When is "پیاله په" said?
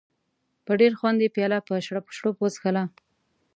1.35-1.73